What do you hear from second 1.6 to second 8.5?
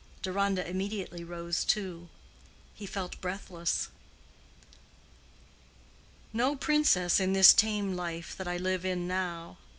too; he felt breathless. "No princess in this tame life that